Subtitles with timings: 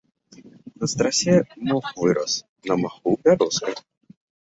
[0.83, 1.35] На страсе
[1.69, 2.33] мох вырас,
[2.71, 3.81] на маху бярозка.